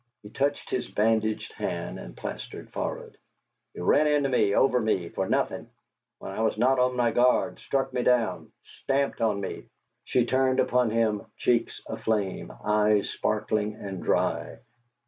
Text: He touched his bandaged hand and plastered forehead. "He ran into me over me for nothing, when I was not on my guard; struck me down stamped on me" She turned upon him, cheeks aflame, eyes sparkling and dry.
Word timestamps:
He 0.23 0.31
touched 0.31 0.71
his 0.71 0.87
bandaged 0.89 1.53
hand 1.53 1.99
and 1.99 2.17
plastered 2.17 2.73
forehead. 2.73 3.17
"He 3.75 3.81
ran 3.81 4.07
into 4.07 4.29
me 4.29 4.55
over 4.55 4.79
me 4.81 5.09
for 5.09 5.29
nothing, 5.29 5.69
when 6.17 6.31
I 6.31 6.41
was 6.41 6.57
not 6.57 6.79
on 6.79 6.95
my 6.95 7.11
guard; 7.11 7.59
struck 7.59 7.93
me 7.93 8.01
down 8.01 8.51
stamped 8.63 9.21
on 9.21 9.39
me" 9.39 9.65
She 10.05 10.25
turned 10.25 10.59
upon 10.59 10.89
him, 10.89 11.27
cheeks 11.37 11.81
aflame, 11.87 12.51
eyes 12.65 13.11
sparkling 13.11 13.75
and 13.75 14.01
dry. 14.01 14.61